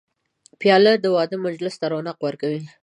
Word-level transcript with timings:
پیاله 0.59 0.93
د 0.99 1.05
واده 1.15 1.37
مجلس 1.45 1.75
ته 1.79 1.85
رونق 1.91 2.17
ورکوي. 2.25 2.61